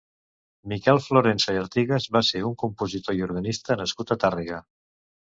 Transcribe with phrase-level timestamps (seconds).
[0.71, 4.59] Miquel Florensa i Artigues va ser un compositor i organista nascut a Tàrrega.